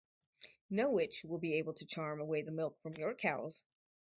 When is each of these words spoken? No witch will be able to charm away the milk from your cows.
No 0.71 0.89
witch 0.89 1.23
will 1.23 1.37
be 1.37 1.53
able 1.59 1.75
to 1.75 1.85
charm 1.85 2.19
away 2.21 2.41
the 2.41 2.49
milk 2.49 2.81
from 2.81 2.93
your 2.97 3.13
cows. 3.13 3.63